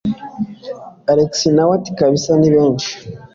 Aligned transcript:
alex 1.11 1.31
nawe 1.55 1.71
ati 1.77 1.91
kabsa 1.97 2.31
nibenshi 2.39 2.91